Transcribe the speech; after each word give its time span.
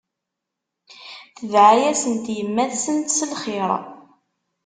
Tedɛa-yasent 1.37 2.25
yemma-tsent 2.37 3.13
s 3.17 3.19
lxir. 3.31 3.71